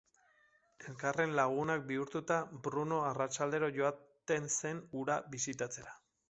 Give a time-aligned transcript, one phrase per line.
[0.91, 2.37] Elkarren lagunak bihurtuta,
[2.69, 5.97] Bruno arratsaldero joaten zen hura bisitatzera.